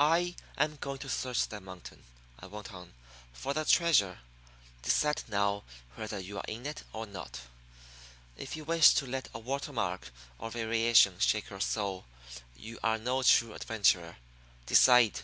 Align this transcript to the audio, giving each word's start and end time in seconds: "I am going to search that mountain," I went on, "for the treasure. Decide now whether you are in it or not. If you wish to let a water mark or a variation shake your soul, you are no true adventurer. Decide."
"I 0.00 0.34
am 0.56 0.76
going 0.76 0.96
to 1.00 1.10
search 1.10 1.46
that 1.48 1.62
mountain," 1.62 2.04
I 2.40 2.46
went 2.46 2.72
on, 2.72 2.94
"for 3.34 3.52
the 3.52 3.66
treasure. 3.66 4.20
Decide 4.80 5.24
now 5.28 5.62
whether 5.94 6.18
you 6.18 6.38
are 6.38 6.44
in 6.48 6.64
it 6.64 6.84
or 6.94 7.04
not. 7.06 7.40
If 8.34 8.56
you 8.56 8.64
wish 8.64 8.94
to 8.94 9.06
let 9.06 9.28
a 9.34 9.38
water 9.38 9.74
mark 9.74 10.10
or 10.38 10.48
a 10.48 10.52
variation 10.52 11.18
shake 11.18 11.50
your 11.50 11.60
soul, 11.60 12.06
you 12.56 12.78
are 12.82 12.96
no 12.96 13.22
true 13.22 13.52
adventurer. 13.52 14.16
Decide." 14.64 15.20